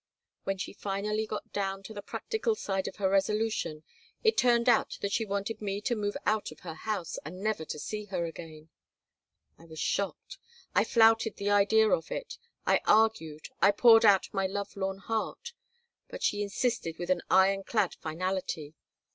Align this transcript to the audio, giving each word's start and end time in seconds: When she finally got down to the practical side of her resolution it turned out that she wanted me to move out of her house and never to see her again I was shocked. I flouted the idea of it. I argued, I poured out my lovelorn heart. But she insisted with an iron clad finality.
When 0.45 0.57
she 0.57 0.73
finally 0.73 1.27
got 1.27 1.53
down 1.53 1.83
to 1.83 1.93
the 1.93 2.01
practical 2.01 2.55
side 2.55 2.87
of 2.87 2.95
her 2.95 3.07
resolution 3.07 3.83
it 4.23 4.35
turned 4.35 4.67
out 4.67 4.97
that 5.01 5.11
she 5.11 5.25
wanted 5.27 5.61
me 5.61 5.79
to 5.81 5.95
move 5.95 6.17
out 6.25 6.51
of 6.51 6.61
her 6.61 6.73
house 6.73 7.19
and 7.23 7.39
never 7.43 7.65
to 7.65 7.77
see 7.77 8.05
her 8.05 8.25
again 8.25 8.69
I 9.59 9.65
was 9.65 9.77
shocked. 9.79 10.39
I 10.73 10.85
flouted 10.85 11.35
the 11.35 11.51
idea 11.51 11.87
of 11.91 12.09
it. 12.11 12.39
I 12.65 12.81
argued, 12.87 13.49
I 13.61 13.69
poured 13.69 14.03
out 14.03 14.33
my 14.33 14.47
lovelorn 14.47 14.97
heart. 14.97 15.53
But 16.09 16.23
she 16.23 16.41
insisted 16.41 16.97
with 16.97 17.11
an 17.11 17.21
iron 17.29 17.61
clad 17.63 17.93
finality. 17.93 18.73